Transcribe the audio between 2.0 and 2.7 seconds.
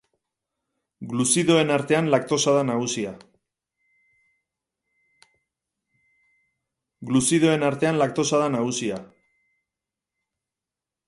laktosa da